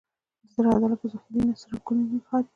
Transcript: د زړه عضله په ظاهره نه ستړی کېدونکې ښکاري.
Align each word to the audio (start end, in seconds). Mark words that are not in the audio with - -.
د 0.41 0.45
زړه 0.55 0.67
عضله 0.75 0.95
په 1.01 1.05
ظاهره 1.11 1.41
نه 1.47 1.53
ستړی 1.61 1.79
کېدونکې 1.85 2.17
ښکاري. 2.23 2.47